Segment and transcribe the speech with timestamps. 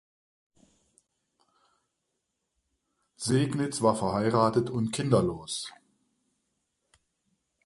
[3.17, 5.71] Segnitz war verheiratet und kinderlos.